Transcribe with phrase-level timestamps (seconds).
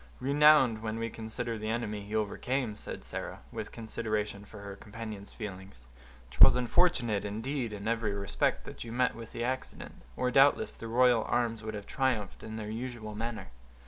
[0.19, 5.31] "Renowned, when we consider the enemy he overcame," said Sarah, with consideration for her companion's
[5.31, 5.85] feelings.
[6.31, 10.87] "'Twas unfortunate, indeed, in every respect, that you met with the accident, or doubtless the
[10.87, 13.49] royal arms would have triumphed in their usual manner."